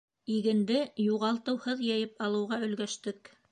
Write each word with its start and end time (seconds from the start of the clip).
Игенде 0.35 0.79
юғалтыуһыҙ 1.09 1.85
йыйып 1.91 2.19
алыуға 2.29 2.61
өлгәштек. 2.71 3.35